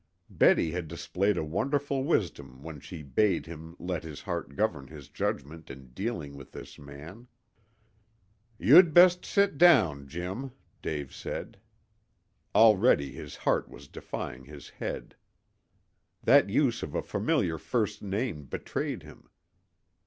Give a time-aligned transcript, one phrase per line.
[0.31, 5.09] Betty had displayed a wonderful wisdom when she bade him let his heart govern his
[5.09, 7.27] judgment in dealing with this man.
[8.57, 11.59] "You'd best sit down Jim," Dave said.
[12.55, 15.15] Already his heart was defying his head.
[16.23, 19.29] That use of a familiar first name betrayed him.